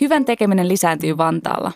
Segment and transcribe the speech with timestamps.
[0.00, 1.72] Hyvän tekeminen lisääntyy Vantaalla.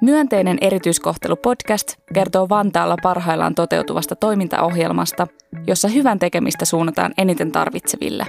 [0.00, 5.26] Myönteinen erityiskohtelu podcast kertoo Vantaalla parhaillaan toteutuvasta toimintaohjelmasta,
[5.66, 8.26] jossa hyvän tekemistä suunnataan eniten tarvitseville.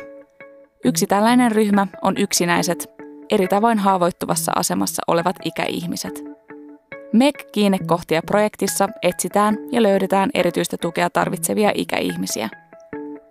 [0.85, 2.89] Yksi tällainen ryhmä on yksinäiset,
[3.29, 6.23] eri tavoin haavoittuvassa asemassa olevat ikäihmiset.
[7.13, 12.49] MEG-kiinnekohtia projektissa etsitään ja löydetään erityistä tukea tarvitsevia ikäihmisiä.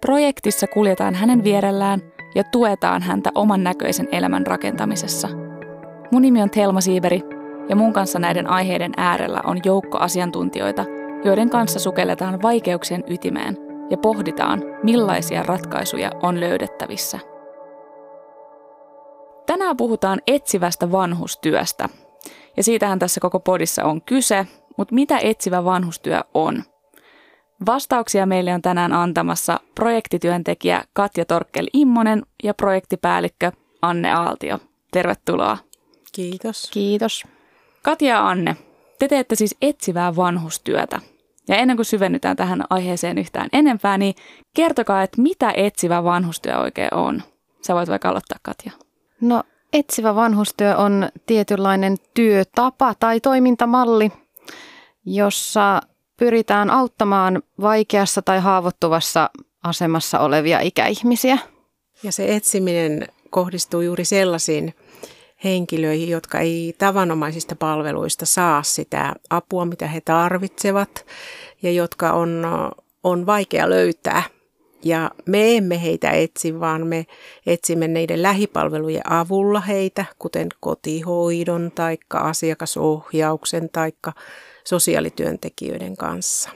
[0.01, 2.01] Projektissa kuljetaan hänen vierellään
[2.35, 5.29] ja tuetaan häntä oman näköisen elämän rakentamisessa–
[6.13, 7.23] Mun nimi on Telma Siiberi
[7.69, 10.85] ja mun kanssa näiden aiheiden äärellä on joukko asiantuntijoita,
[11.25, 13.57] joiden kanssa sukelletaan vaikeuksien ytimeen
[13.91, 17.19] ja pohditaan, millaisia ratkaisuja on löydettävissä.
[19.47, 21.89] Tänään puhutaan etsivästä vanhustyöstä.
[22.57, 24.47] Ja siitähän tässä koko podissa on kyse,
[24.77, 26.63] mutta mitä etsivä vanhustyö on?
[27.67, 33.53] Vastauksia meille on tänään antamassa projektityöntekijä Katja Torkkel-Immonen ja projektipäällikkö
[33.83, 34.59] Anne Aaltio.
[34.93, 35.59] Tervetuloa.
[36.13, 36.71] Kiitos.
[36.73, 37.25] Kiitos.
[37.83, 38.57] Katja ja Anne,
[38.99, 41.01] te teette siis etsivää vanhustyötä.
[41.49, 44.15] Ja ennen kuin syvennytään tähän aiheeseen yhtään enempää, niin
[44.55, 47.23] kertokaa, että mitä etsivä vanhustyö oikein on.
[47.67, 48.73] Sä voit vaikka aloittaa, Katja.
[49.21, 54.13] No, etsivä vanhustyö on tietynlainen työtapa tai toimintamalli,
[55.05, 55.81] jossa
[56.17, 59.31] pyritään auttamaan vaikeassa tai haavoittuvassa
[59.63, 61.39] asemassa olevia ikäihmisiä.
[62.03, 64.75] Ja se etsiminen kohdistuu juuri sellaisiin
[65.47, 71.07] henkilöihin, jotka ei tavanomaisista palveluista saa sitä apua, mitä he tarvitsevat
[71.63, 72.47] ja jotka on,
[73.05, 74.23] on vaikea löytää.
[74.85, 77.07] Ja me emme heitä etsi, vaan me
[77.47, 83.93] etsimme neiden lähipalvelujen avulla heitä, kuten kotihoidon tai asiakasohjauksen tai
[84.65, 86.51] sosiaalityöntekijöiden kanssa.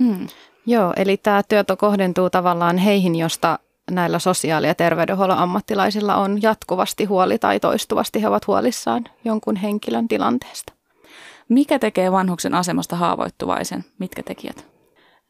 [0.00, 0.26] Mm.
[0.66, 3.58] Joo, eli tämä työto kohdentuu tavallaan heihin, josta
[3.90, 10.08] näillä sosiaali- ja terveydenhuollon ammattilaisilla on jatkuvasti huoli tai toistuvasti he ovat huolissaan jonkun henkilön
[10.08, 10.72] tilanteesta.
[11.48, 13.84] Mikä tekee vanhuksen asemasta haavoittuvaisen?
[13.98, 14.66] Mitkä tekijät?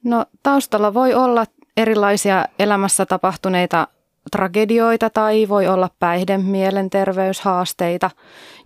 [0.05, 1.45] No taustalla voi olla
[1.77, 3.89] erilaisia elämässä tapahtuneita
[4.31, 8.11] tragedioita tai voi olla päihde, mielenterveyshaasteita.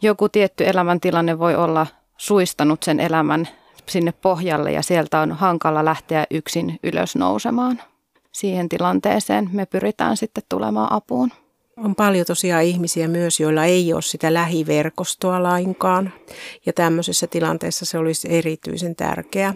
[0.02, 1.86] Joku tietty elämäntilanne voi olla
[2.16, 3.48] suistanut sen elämän
[3.86, 7.80] sinne pohjalle ja sieltä on hankala lähteä yksin ylös nousemaan
[8.32, 11.30] siihen tilanteeseen me pyritään sitten tulemaan apuun.
[11.76, 16.12] On paljon tosiaan ihmisiä myös, joilla ei ole sitä lähiverkostoa lainkaan.
[16.66, 19.54] Ja tämmöisessä tilanteessa se olisi erityisen tärkeää.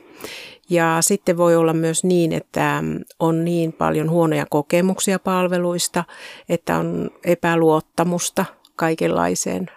[0.70, 2.82] Ja sitten voi olla myös niin, että
[3.18, 6.04] on niin paljon huonoja kokemuksia palveluista,
[6.48, 8.44] että on epäluottamusta
[8.76, 9.70] kaikenlaiseen,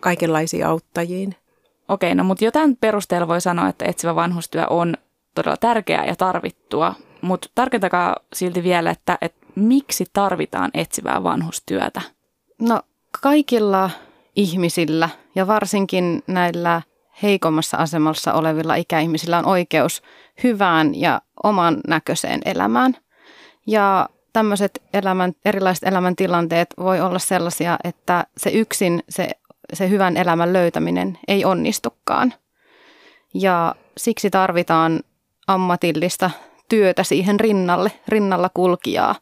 [0.00, 1.34] kaikenlaisiin auttajiin.
[1.88, 4.94] Okei, no mutta jo tämän perusteella voi sanoa, että etsivä vanhustyö on
[5.34, 12.00] todella tärkeää ja tarvittua, mutta tarkentakaa silti vielä, että, että miksi tarvitaan etsivää vanhustyötä?
[12.60, 12.80] No
[13.22, 13.90] kaikilla
[14.36, 16.82] ihmisillä ja varsinkin näillä
[17.22, 20.02] heikommassa asemassa olevilla ikäihmisillä on oikeus
[20.42, 22.96] hyvään ja oman näköiseen elämään.
[23.66, 29.30] Ja tämmöiset elämän, erilaiset elämäntilanteet voi olla sellaisia, että se yksin se,
[29.72, 32.34] se hyvän elämän löytäminen ei onnistukaan.
[33.34, 35.00] Ja siksi tarvitaan
[35.46, 36.30] ammatillista
[36.72, 39.14] työtä siihen rinnalle, rinnalla kulkijaa,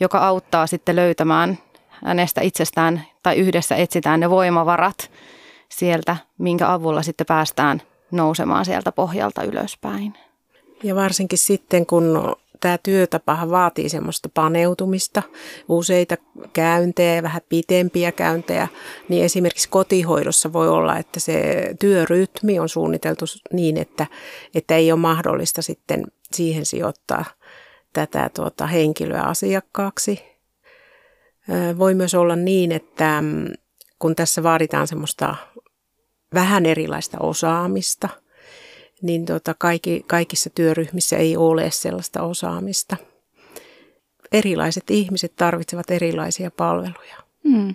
[0.00, 5.10] joka auttaa sitten löytämään hänestä itsestään tai yhdessä etsitään ne voimavarat
[5.68, 10.14] sieltä, minkä avulla sitten päästään nousemaan sieltä pohjalta ylöspäin.
[10.82, 15.22] Ja varsinkin sitten, kun tämä työtapa vaatii semmoista paneutumista,
[15.68, 16.16] useita
[16.52, 18.68] käyntejä vähän pitempiä käyntejä,
[19.08, 24.06] niin esimerkiksi kotihoidossa voi olla, että se työrytmi on suunniteltu niin, että,
[24.54, 27.24] että ei ole mahdollista sitten siihen sijoittaa
[27.92, 30.22] tätä tuota, henkilöä asiakkaaksi.
[31.78, 33.46] Voi myös olla niin, että mm,
[33.98, 35.36] kun tässä vaaditaan semmoista
[36.34, 38.08] vähän erilaista osaamista,
[39.02, 42.96] niin tota, kaikki, kaikissa työryhmissä ei ole sellaista osaamista.
[44.32, 47.16] Erilaiset ihmiset tarvitsevat erilaisia palveluja.
[47.44, 47.74] Hmm.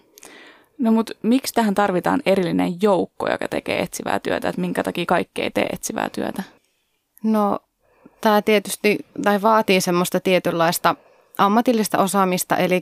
[0.78, 5.42] No mutta miksi tähän tarvitaan erillinen joukko, joka tekee etsivää työtä, että minkä takia kaikki
[5.42, 6.44] ei tee etsivää työtä?
[7.24, 7.60] No
[8.24, 10.96] tämä tietysti tai vaatii semmoista tietynlaista
[11.38, 12.82] ammatillista osaamista, eli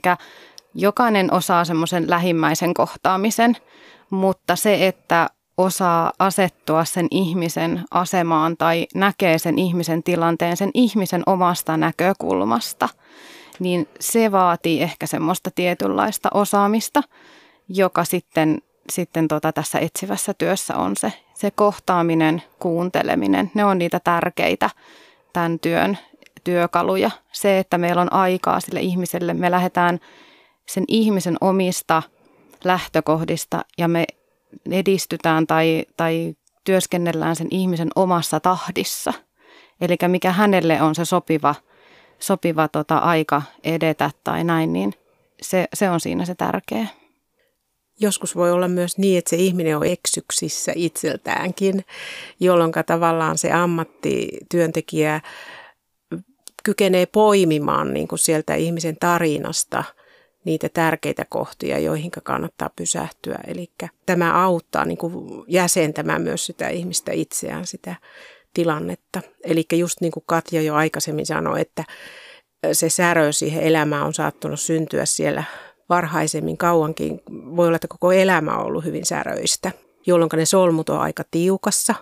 [0.74, 3.56] jokainen osaa semmoisen lähimmäisen kohtaamisen,
[4.10, 11.22] mutta se, että osaa asettua sen ihmisen asemaan tai näkee sen ihmisen tilanteen sen ihmisen
[11.26, 12.88] omasta näkökulmasta,
[13.58, 17.02] niin se vaatii ehkä semmoista tietynlaista osaamista,
[17.68, 23.50] joka sitten, sitten tota tässä etsivässä työssä on se, se kohtaaminen, kuunteleminen.
[23.54, 24.70] Ne on niitä tärkeitä
[25.32, 25.98] tämän työn
[26.44, 27.10] työkaluja.
[27.32, 30.00] Se, että meillä on aikaa sille ihmiselle, me lähdetään
[30.66, 32.02] sen ihmisen omista
[32.64, 34.04] lähtökohdista ja me
[34.70, 36.34] edistytään tai, tai
[36.64, 39.12] työskennellään sen ihmisen omassa tahdissa.
[39.80, 41.54] Eli mikä hänelle on se sopiva,
[42.18, 44.94] sopiva tota aika edetä tai näin, niin
[45.42, 46.86] se, se on siinä se tärkeä.
[48.00, 51.84] Joskus voi olla myös niin, että se ihminen on eksyksissä itseltäänkin,
[52.40, 55.20] jolloin tavallaan se ammattityöntekijä
[56.64, 59.84] kykenee poimimaan niin kuin sieltä ihmisen tarinasta
[60.44, 63.38] niitä tärkeitä kohtia, joihin kannattaa pysähtyä.
[63.46, 63.70] Eli
[64.06, 67.94] tämä auttaa niin kuin jäsentämään myös sitä ihmistä itseään, sitä
[68.54, 69.22] tilannetta.
[69.44, 71.84] Eli just niin kuin Katja jo aikaisemmin sanoi, että
[72.72, 75.44] se särö siihen elämään on saattanut syntyä siellä
[75.88, 77.20] varhaisemmin kauankin.
[77.30, 79.72] Voi olla, että koko elämä on ollut hyvin säröistä,
[80.06, 81.94] jolloin ne solmut on aika tiukassa.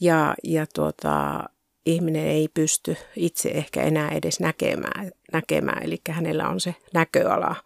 [0.00, 1.44] Ja, ja tuota,
[1.86, 5.82] ihminen ei pysty itse ehkä enää edes näkemään, näkemään.
[5.82, 7.56] eli hänellä on se näköala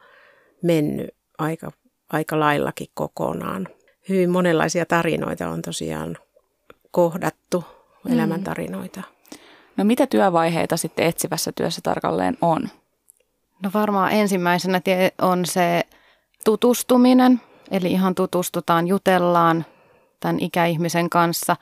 [0.63, 1.73] mennyt aika,
[2.13, 3.69] aika laillakin kokonaan.
[4.09, 6.19] Hyvin monenlaisia tarinoita on tosiaan
[6.91, 7.65] kohdattu,
[8.05, 8.13] mm.
[8.13, 9.03] elämäntarinoita.
[9.77, 12.69] No mitä työvaiheita sitten etsivässä työssä tarkalleen on?
[13.63, 14.81] No varmaan ensimmäisenä
[15.23, 15.83] on se
[16.45, 19.65] tutustuminen, eli ihan tutustutaan, jutellaan
[20.21, 21.57] tämän ikäihmisen kanssa.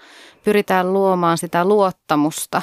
[0.44, 2.62] Pyritään luomaan sitä luottamusta,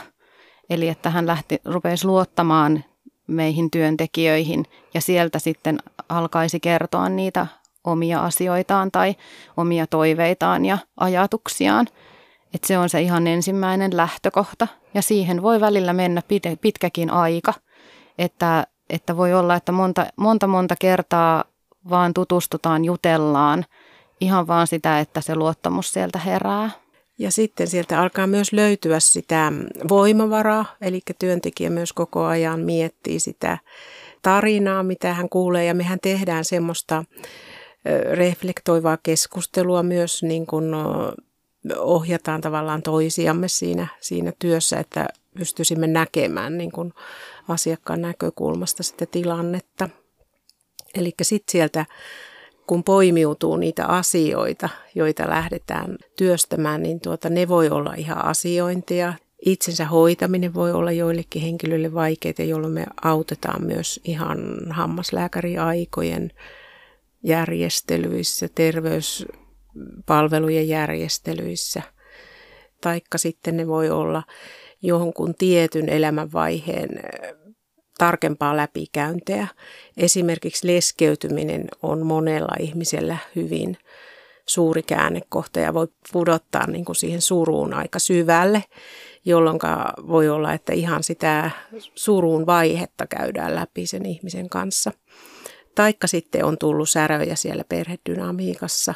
[0.69, 2.83] eli että hän lähti, rupesi luottamaan
[3.27, 5.79] meihin työntekijöihin ja sieltä sitten
[6.09, 7.47] alkaisi kertoa niitä
[7.83, 9.15] omia asioitaan tai
[9.57, 11.87] omia toiveitaan ja ajatuksiaan.
[12.53, 16.21] Että se on se ihan ensimmäinen lähtökohta ja siihen voi välillä mennä
[16.61, 17.53] pitkäkin aika,
[18.17, 21.43] että, että voi olla, että monta, monta monta kertaa
[21.89, 23.65] vaan tutustutaan, jutellaan–
[24.21, 26.69] ihan vaan sitä, että se luottamus sieltä herää.
[27.17, 29.51] Ja sitten sieltä alkaa myös löytyä sitä
[29.89, 33.57] voimavaraa, eli työntekijä myös koko ajan miettii sitä
[34.21, 37.03] tarinaa, mitä hän kuulee, ja mehän tehdään semmoista
[38.11, 40.65] reflektoivaa keskustelua myös, niin kuin
[41.77, 45.07] ohjataan tavallaan toisiamme siinä, siinä työssä, että
[45.37, 46.93] pystyisimme näkemään niin kuin
[47.47, 49.89] asiakkaan näkökulmasta sitä tilannetta.
[50.95, 51.85] Eli sitten sieltä
[52.67, 59.13] kun poimiutuu niitä asioita, joita lähdetään työstämään, niin tuota, ne voi olla ihan asiointia.
[59.45, 64.39] Itsensä hoitaminen voi olla joillekin henkilöille vaikeita, jolloin me autetaan myös ihan
[64.69, 66.31] hammaslääkäriaikojen
[67.23, 71.81] järjestelyissä, terveyspalvelujen järjestelyissä.
[72.81, 74.23] Taikka sitten ne voi olla
[74.81, 76.89] jonkun tietyn elämänvaiheen
[77.97, 79.47] tarkempaa läpikäyntiä.
[79.97, 83.77] Esimerkiksi leskeytyminen on monella ihmisellä hyvin
[84.47, 88.63] suuri käännekohta ja voi pudottaa niin kuin siihen suruun aika syvälle,
[89.25, 89.59] jolloin
[90.07, 91.51] voi olla, että ihan sitä
[91.95, 94.91] surun vaihetta käydään läpi sen ihmisen kanssa.
[95.75, 98.93] Taikka sitten on tullut säröjä siellä perhedynamiikassa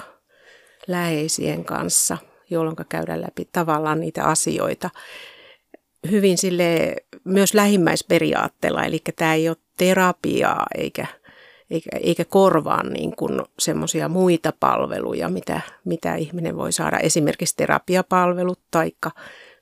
[0.88, 2.18] läheisien kanssa,
[2.50, 4.90] jolloin käydään läpi tavallaan niitä asioita,
[6.12, 11.07] hyvin sille myös lähimmäisperiaatteella, eli tämä ei ole terapiaa eikä,
[11.69, 16.98] eikä, eikä korvaa niin kuin semmoisia muita palveluja, mitä, mitä ihminen voi saada.
[16.98, 18.92] Esimerkiksi terapiapalvelut tai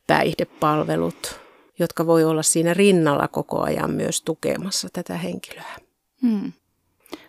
[0.07, 1.39] päihdepalvelut,
[1.79, 5.75] jotka voi olla siinä rinnalla koko ajan myös tukemassa tätä henkilöä.
[6.21, 6.51] Hmm.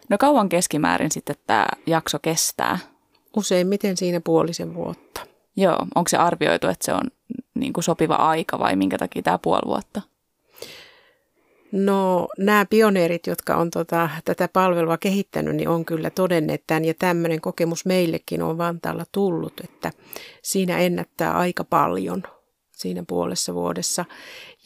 [0.08, 2.78] No kauan keskimäärin sitten tämä jakso kestää?
[3.36, 5.20] Useimmiten siinä puolisen vuotta.
[5.56, 7.10] Joo, onko se arvioitu, että se on
[7.64, 10.02] niin kuin sopiva aika vai minkä takia tämä puoli vuotta?
[11.72, 16.94] No nämä pioneerit, jotka on tota, tätä palvelua kehittänyt, niin on kyllä todenneet tämän ja
[16.94, 19.92] tämmöinen kokemus meillekin on Vantaalla tullut, että
[20.42, 22.22] siinä ennättää aika paljon
[22.72, 24.04] siinä puolessa vuodessa.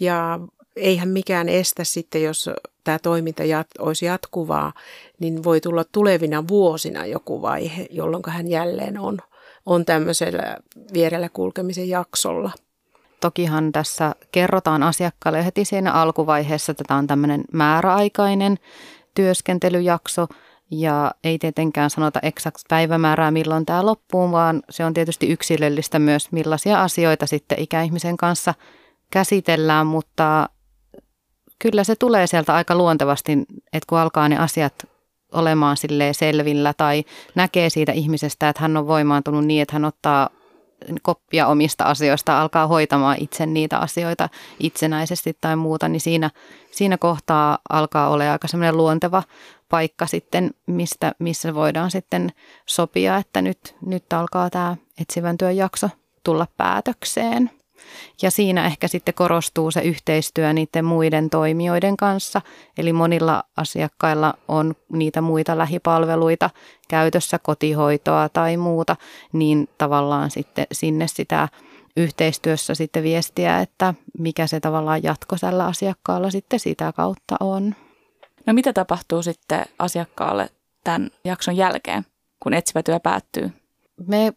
[0.01, 0.41] Ja
[0.77, 2.51] eihän mikään estä sitten, jos
[2.85, 4.73] tämä toiminta jat- olisi jatkuvaa,
[5.21, 9.19] niin voi tulla tulevina vuosina joku vaihe, jolloin hän jälleen on,
[9.67, 10.57] on tämmöisellä
[10.93, 12.51] vierellä kulkemisen jaksolla–
[13.21, 18.59] Tokihan tässä kerrotaan asiakkaalle heti siinä alkuvaiheessa, että tämä on tämmöinen määräaikainen
[19.15, 20.27] työskentelyjakso.
[20.71, 26.33] Ja ei tietenkään sanota eksakt päivämäärää, milloin tämä loppuu, vaan se on tietysti yksilöllistä myös,
[26.33, 28.55] millaisia asioita sitten ikäihmisen kanssa
[29.11, 30.49] käsitellään, mutta
[31.59, 33.33] kyllä se tulee sieltä aika luontevasti,
[33.73, 34.75] että kun alkaa ne asiat
[35.33, 35.77] olemaan
[36.13, 40.31] selvillä tai näkee siitä ihmisestä, että hän on voimaantunut niin, että hän ottaa
[41.03, 44.29] koppia omista asioista, alkaa hoitamaan itse niitä asioita
[44.61, 46.31] itsenäisesti tai muuta, niin siinä,
[46.71, 49.23] siinä kohtaa alkaa olla aika semmoinen luonteva
[49.69, 52.33] paikka sitten, mistä, missä voidaan sitten
[52.67, 55.91] sopia, että nyt, nyt alkaa tämä etsivän työn jakso
[56.25, 57.51] tulla päätökseen.
[58.23, 62.43] Ja siinä ehkä sitten korostuu se yhteistyö niiden muiden toimijoiden kanssa.
[62.79, 66.51] Eli monilla asiakkailla on niitä muita lähipalveluita
[66.89, 68.97] käytössä, kotihoitoa tai muuta,
[69.33, 71.49] niin tavallaan sitten sinne sitä
[71.97, 77.75] yhteistyössä sitten viestiä, että mikä se tavallaan jatko tällä asiakkaalla sitten sitä kautta on.
[78.47, 80.51] No mitä tapahtuu sitten asiakkaalle
[80.85, 82.07] tämän jakson jälkeen,
[82.43, 83.51] kun etsivä työ päättyy?
[84.07, 84.33] Me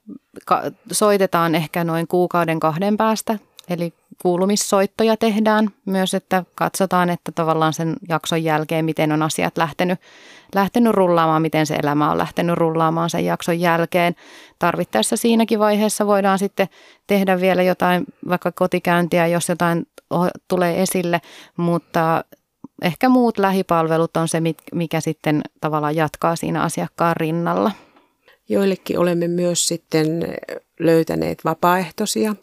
[0.92, 3.40] soitetaan ehkä noin kuukauden kahden päästä,
[3.70, 10.00] eli kuulumissoittoja tehdään myös, että katsotaan, että tavallaan sen jakson jälkeen, miten on asiat lähtenyt,
[10.56, 14.16] lähtenyt rullaamaan, miten se elämä on lähtenyt rullaamaan sen jakson jälkeen.
[14.60, 16.68] Tarvittaessa siinäkin vaiheessa voidaan sitten
[17.08, 19.88] tehdä vielä jotain, vaikka kotikäyntiä, jos jotain
[20.48, 21.22] tulee esille,
[21.58, 22.24] mutta
[22.82, 24.42] ehkä muut lähipalvelut on se,
[24.74, 27.72] mikä sitten tavallaan jatkaa siinä asiakkaan rinnalla.
[28.50, 30.38] Joillekin olemme myös sitten
[30.80, 32.36] löytäneet vapaaehtoisia.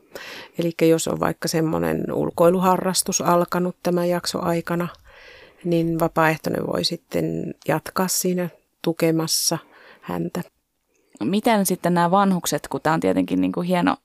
[0.58, 4.88] Eli jos on vaikka semmoinen ulkoiluharrastus alkanut tämän jakso aikana,
[5.64, 8.48] niin vapaaehtoinen voi sitten jatkaa siinä
[8.82, 9.58] tukemassa
[10.00, 10.42] häntä.
[11.24, 13.96] Miten sitten nämä vanhukset, kun tämä on tietenkin niin kuin hieno,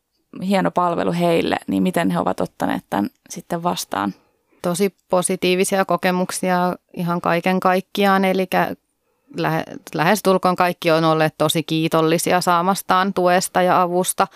[0.41, 4.13] hieno palvelu heille, niin miten he ovat ottaneet tämän sitten vastaan?
[4.62, 8.47] Tosi positiivisia kokemuksia ihan kaiken kaikkiaan, eli
[9.93, 14.27] lähestulkoon kaikki on olleet tosi kiitollisia saamastaan tuesta ja avusta.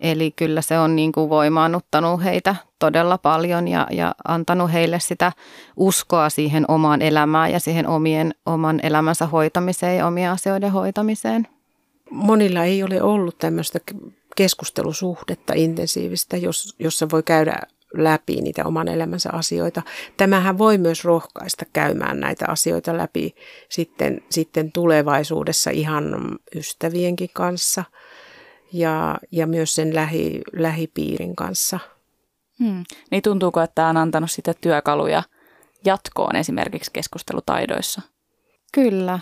[0.00, 5.32] Eli kyllä se on niin kuin voimaannuttanut heitä todella paljon ja, ja antanut heille sitä
[5.76, 11.48] uskoa siihen omaan elämään ja siihen omien, oman elämänsä hoitamiseen ja omien asioiden hoitamiseen.
[12.10, 13.78] Monilla ei ole ollut tämmöistä
[14.36, 17.56] keskustelusuhdetta intensiivistä, jos, jossa voi käydä
[17.96, 19.82] läpi niitä oman elämänsä asioita.
[20.16, 23.34] Tämähän voi myös rohkaista käymään näitä asioita läpi
[23.68, 27.84] sitten, sitten tulevaisuudessa ihan ystävienkin kanssa
[28.72, 31.78] ja, ja myös sen lähi, lähipiirin kanssa.
[32.58, 32.84] Hmm.
[33.10, 35.22] Niin tuntuuko, että tämä on antanut sitä työkaluja
[35.84, 38.02] jatkoon esimerkiksi keskustelutaidoissa?
[38.72, 39.18] Kyllä,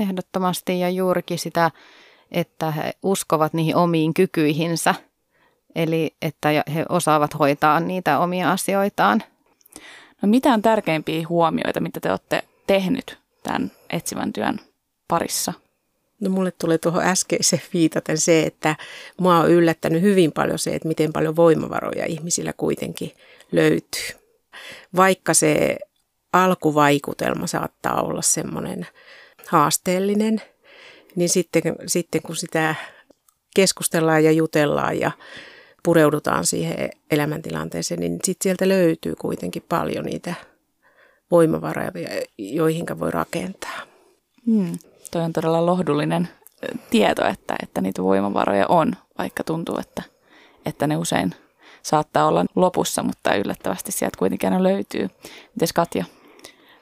[0.00, 1.70] ehdottomasti ja juurikin sitä,
[2.30, 4.94] että he uskovat niihin omiin kykyihinsä–
[5.74, 9.22] Eli että he osaavat hoitaa niitä omia asioitaan.
[10.22, 14.60] No mitä on tärkeimpiä huomioita, mitä te olette tehnyt tämän etsivän työn
[15.08, 15.52] parissa?
[16.20, 18.76] No mulle tulee tuohon äskeiseen viitaten se, että
[19.20, 23.12] mua on yllättänyt hyvin paljon se, että miten paljon voimavaroja ihmisillä kuitenkin
[23.52, 24.20] löytyy.
[24.96, 25.78] Vaikka se
[26.32, 28.86] alkuvaikutelma saattaa olla semmoinen
[29.46, 30.42] haasteellinen,
[31.16, 32.74] niin sitten, sitten kun sitä
[33.56, 35.10] keskustellaan ja jutellaan ja
[35.88, 40.34] pureudutaan siihen elämäntilanteeseen, niin sitten sieltä löytyy kuitenkin paljon niitä
[41.30, 41.92] voimavaroja,
[42.38, 43.80] joihin voi rakentaa.
[44.46, 44.72] Hmm.
[45.10, 46.28] Toi on todella lohdullinen
[46.90, 50.02] tieto, että, että niitä voimavaroja on, vaikka tuntuu, että,
[50.66, 51.34] että ne usein
[51.82, 55.08] saattaa olla lopussa, mutta yllättävästi sieltä kuitenkin aina löytyy.
[55.54, 56.04] Mites Katja?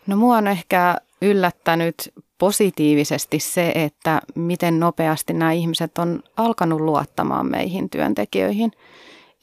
[0.07, 7.47] No mua on ehkä yllättänyt positiivisesti se, että miten nopeasti nämä ihmiset on alkanut luottamaan
[7.47, 8.73] meihin työntekijöihin.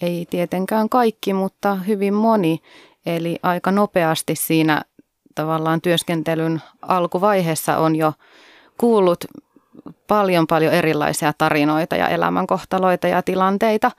[0.02, 2.60] Ei tietenkään kaikki, mutta hyvin moni.
[3.06, 4.82] Eli aika nopeasti siinä
[5.36, 8.14] tavallaan työskentelyn alkuvaiheessa on jo
[8.78, 9.26] kuullut
[10.08, 13.92] paljon paljon erilaisia tarinoita ja elämänkohtaloita ja tilanteita.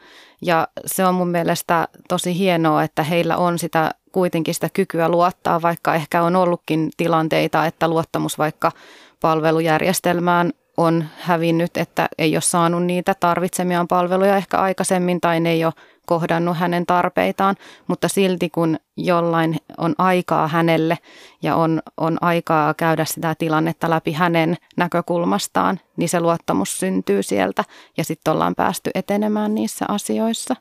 [0.42, 5.62] Ja se on mun mielestä tosi hienoa, että heillä on sitä kuitenkin sitä kykyä luottaa,
[5.62, 8.72] vaikka ehkä on ollutkin tilanteita, että luottamus vaikka
[9.20, 15.64] palvelujärjestelmään on hävinnyt, että ei ole saanut niitä tarvitsemiaan palveluja ehkä aikaisemmin tai ne ei
[15.64, 15.72] ole
[16.06, 20.98] kohdannut hänen tarpeitaan, mutta silti kun jollain on aikaa hänelle
[21.42, 27.64] ja on, on aikaa käydä sitä tilannetta läpi hänen näkökulmastaan, niin se luottamus syntyy sieltä
[27.96, 30.56] ja sitten ollaan päästy etenemään niissä asioissa.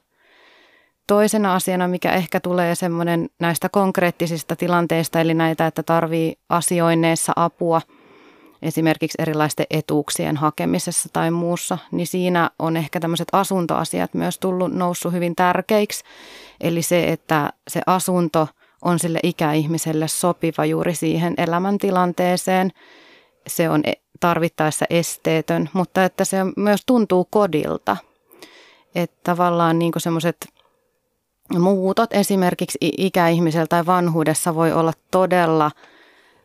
[1.07, 7.81] Toisena asiana, mikä ehkä tulee semmoinen näistä konkreettisista tilanteista, eli näitä, että tarvii asioinneissa apua–
[8.63, 15.13] esimerkiksi erilaisten etuuksien hakemisessa tai muussa, niin siinä on ehkä tämmöiset asuntoasiat myös tullut noussut
[15.13, 16.03] hyvin tärkeiksi.
[16.61, 18.47] Eli se, että se asunto
[18.81, 22.71] on sille ikäihmiselle sopiva juuri siihen elämäntilanteeseen.
[23.47, 27.97] Se on e- tarvittaessa esteetön, mutta että se myös tuntuu kodilta.
[28.95, 30.47] Että tavallaan niin semmoiset
[31.59, 35.71] muutot esimerkiksi ikäihmisellä tai vanhuudessa voi olla todella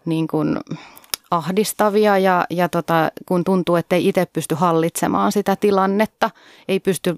[0.05, 0.57] niin kuin
[1.31, 6.31] ahdistavia ja, ja tota, kun tuntuu, että ei itse pysty hallitsemaan sitä tilannetta,
[6.69, 7.17] ei pysty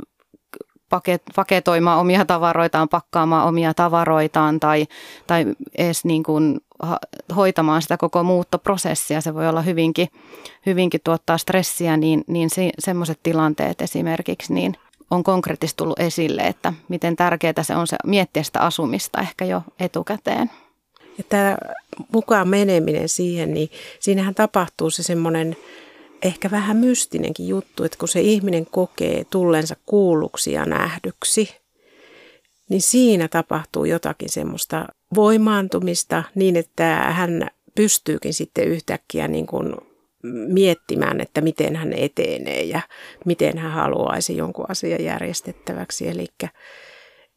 [0.89, 4.87] paket, paketoimaan omia tavaroitaan, pakkaamaan omia tavaroitaan tai,
[5.27, 5.47] tai
[5.79, 6.61] edes niin kuin
[7.37, 9.21] hoitamaan sitä koko muuttoprosessia.
[9.21, 10.09] Se voi olla hyvinkin,
[10.67, 14.77] hyvinkin tuottaa stressiä, niin, niin se, semmoiset tilanteet esimerkiksi niin
[15.11, 19.63] on konkreettisesti tullut esille, että miten tärkeää se on se miettiä sitä asumista ehkä jo
[19.81, 20.51] etukäteen.
[21.21, 21.59] Ja tämä
[22.13, 25.57] mukaan meneminen siihen, niin siinähän tapahtuu se semmoinen
[26.23, 31.57] ehkä vähän mystinenkin juttu, että kun se ihminen kokee tullensa kuulluksi ja nähdyksi,
[32.69, 39.75] niin siinä tapahtuu jotakin semmoista voimaantumista niin, että hän pystyykin sitten yhtäkkiä niin kuin
[40.49, 42.81] miettimään, että miten hän etenee ja
[43.25, 46.09] miten hän haluaisi jonkun asian järjestettäväksi.
[46.09, 46.27] Eli,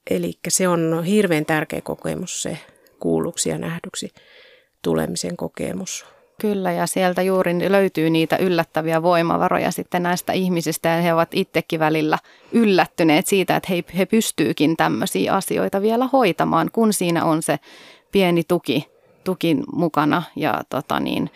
[0.09, 2.57] eli se on hirveän tärkeä kokemus se
[3.03, 4.09] kuulluksi ja nähdyksi
[4.81, 6.05] tulemisen kokemus.
[6.41, 11.79] Kyllä, ja sieltä juuri löytyy niitä yllättäviä voimavaroja sitten näistä ihmisistä, ja he ovat itsekin
[11.79, 12.17] välillä
[12.51, 17.59] yllättyneet siitä, että he, he pystyykin tämmöisiä asioita vielä hoitamaan, kun siinä on se
[18.11, 18.87] pieni tuki,
[19.23, 21.29] tuki mukana ja tota niin,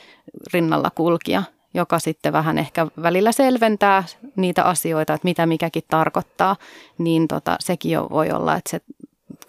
[0.54, 1.44] rinnalla kulkija,
[1.74, 4.04] joka sitten vähän ehkä välillä selventää
[4.36, 6.56] niitä asioita, että mitä mikäkin tarkoittaa,
[6.98, 8.82] niin tota, sekin jo voi olla, että se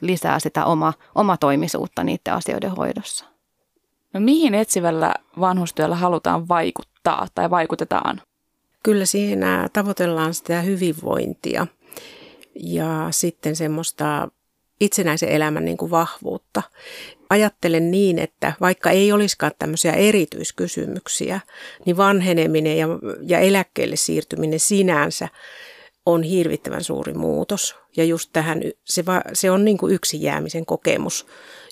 [0.01, 3.25] lisää sitä oma, oma toimisuutta niiden asioiden hoidossa.
[4.13, 8.23] No mihin etsivällä vanhustyöllä halutaan vaikuttaa tai vaikutetaan?
[8.83, 11.67] Kyllä siinä tavoitellaan sitä hyvinvointia
[12.55, 14.29] ja sitten semmoista
[14.81, 16.63] itsenäisen elämän niin kuin vahvuutta.
[17.31, 21.41] Ajattelen niin, että vaikka ei olisikaan tämmöisiä erityiskysymyksiä,
[21.87, 22.87] niin vanheneminen ja,
[23.23, 25.29] ja eläkkeelle siirtyminen sinänsä
[26.09, 27.77] on hirvittävän suuri muutos.
[27.97, 31.27] Ja just tähän, se, va, se on niin kuin yksin jäämisen kokemus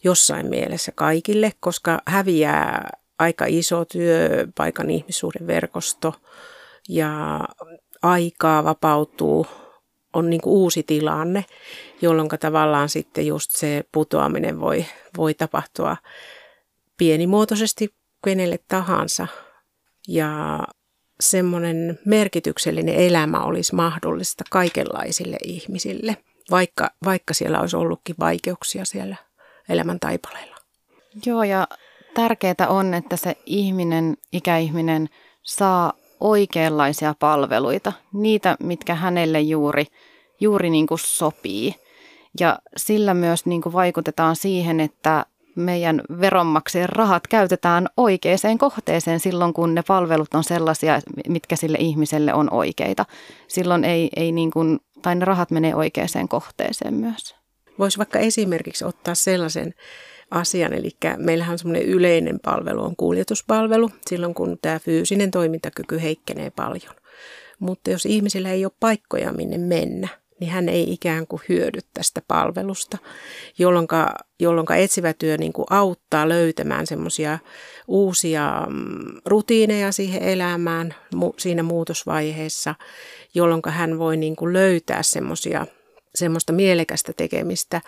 [0.04, 6.14] jossain mielessä kaikille, koska häviää aika iso työpaikan ihmissuuden verkosto
[6.88, 7.40] ja
[8.02, 9.46] aikaa vapautuu,
[10.12, 11.44] on niin kuin uusi tilanne,
[12.02, 14.84] jolloin tavallaan sitten just se putoaminen voi,
[15.16, 15.96] voi tapahtua
[16.96, 19.26] pienimuotoisesti kenelle tahansa.
[20.08, 20.60] Ja
[21.20, 26.16] semmoinen merkityksellinen elämä olisi mahdollista kaikenlaisille ihmisille,
[26.50, 29.16] vaikka, vaikka siellä olisi ollutkin vaikeuksia siellä
[29.68, 30.56] elämän taipaleilla.
[31.26, 31.68] Joo, ja
[32.14, 35.08] tärkeää on, että se ihminen, ikäihminen
[35.42, 39.86] saa oikeanlaisia palveluita, niitä, mitkä hänelle juuri,
[40.40, 41.74] juuri niin kuin sopii.
[42.40, 49.52] Ja sillä myös niin kuin vaikutetaan siihen, että meidän veronmaksajien rahat käytetään oikeaan kohteeseen silloin,
[49.52, 53.04] kun ne palvelut on sellaisia, mitkä sille ihmiselle on oikeita.
[53.48, 57.34] Silloin ei, ei niin kuin, tai ne rahat menee oikeaan kohteeseen myös.
[57.78, 59.74] Voisi vaikka esimerkiksi ottaa sellaisen
[60.30, 66.50] asian, eli meillähän on semmoinen yleinen palvelu, on kuljetuspalvelu, silloin kun tämä fyysinen toimintakyky heikkenee
[66.50, 66.94] paljon.
[67.58, 70.08] Mutta jos ihmisillä ei ole paikkoja minne mennä,
[70.40, 72.98] niin hän ei ikään kuin hyödy tästä palvelusta,
[74.38, 77.38] jolloin etsivä työ niin kuin auttaa löytämään semmoisia
[77.88, 80.94] uusia mm, rutiineja siihen elämään
[81.38, 82.74] siinä muutosvaiheessa,
[83.34, 85.66] jolloin hän voi niin kuin löytää semmoisia
[86.14, 87.80] semmoista mielekästä tekemistä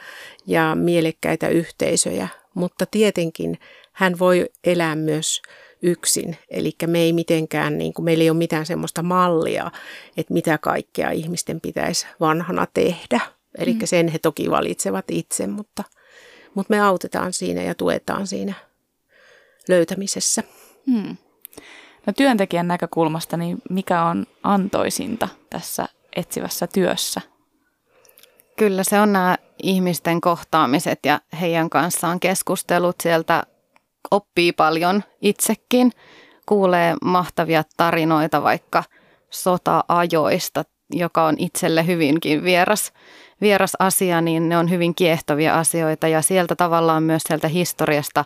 [0.46, 3.58] ja mielekkäitä yhteisöjä, mutta tietenkin
[3.92, 5.42] hän voi elää myös
[5.82, 6.36] yksin.
[6.50, 9.70] Eli me ei mitenkään, niin kuin, meillä ei ole mitään semmoista mallia,
[10.16, 13.20] että mitä kaikkea ihmisten pitäisi vanhana tehdä.
[13.58, 13.80] Eli mm.
[13.84, 15.84] sen he toki valitsevat itse, mutta,
[16.54, 18.54] mutta me autetaan siinä ja tuetaan siinä
[19.68, 20.42] löytämisessä.
[20.86, 21.16] Hmm.
[22.06, 27.20] No työntekijän näkökulmasta, niin mikä on antoisinta tässä etsivässä työssä?
[28.56, 33.42] Kyllä se on nämä ihmisten kohtaamiset ja heidän kanssaan keskustelut sieltä
[34.10, 35.92] oppii paljon itsekin,
[36.46, 38.84] kuulee mahtavia tarinoita vaikka
[39.30, 42.92] sota-ajoista, joka on itselle hyvinkin vieras,
[43.40, 46.08] vieras asia, niin ne on hyvin kiehtovia asioita.
[46.08, 48.24] Ja sieltä tavallaan myös sieltä historiasta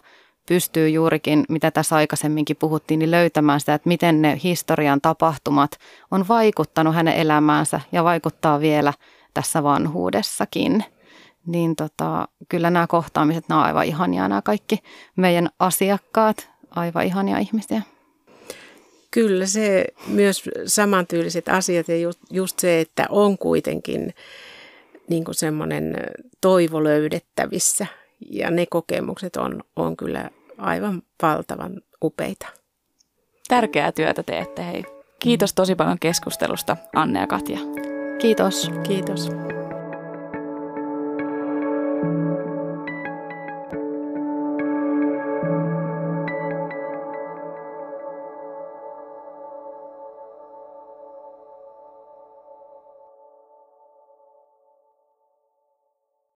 [0.49, 5.71] pystyy juurikin, mitä tässä aikaisemminkin puhuttiin, niin löytämään sitä, että miten ne historian tapahtumat
[6.11, 8.93] on vaikuttanut hänen elämäänsä ja vaikuttaa vielä
[9.35, 10.85] tässä vanhuudessakin
[11.47, 14.79] niin tota, kyllä nämä kohtaamiset, nämä on aivan ihania nämä kaikki
[15.17, 17.83] meidän asiakkaat, aivan ihania ihmisiä.
[19.11, 24.15] Kyllä se myös samantyyliset asiat ja just, just se, että on kuitenkin
[25.09, 25.97] niin kuin semmoinen
[26.41, 27.87] toivo löydettävissä
[28.31, 32.47] ja ne kokemukset on, on kyllä aivan valtavan upeita.
[33.49, 34.85] Tärkeää työtä teette, hei.
[35.19, 37.59] Kiitos tosi paljon keskustelusta, Anne ja Katja.
[38.19, 38.71] Kiitos.
[38.83, 39.31] Kiitos.